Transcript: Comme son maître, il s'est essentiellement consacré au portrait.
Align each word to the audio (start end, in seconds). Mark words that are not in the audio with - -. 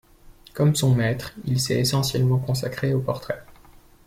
Comme 0.55 0.73
son 0.75 0.95
maître, 0.95 1.35
il 1.45 1.59
s'est 1.59 1.79
essentiellement 1.79 2.39
consacré 2.39 2.95
au 2.95 3.01
portrait. 3.01 3.43